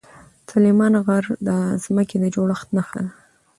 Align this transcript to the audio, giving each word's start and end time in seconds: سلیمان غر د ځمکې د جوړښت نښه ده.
سلیمان 0.49 0.93
غر 1.05 1.23
د 1.47 1.49
ځمکې 1.83 2.17
د 2.19 2.25
جوړښت 2.35 2.67
نښه 2.75 2.99
ده. 3.05 3.11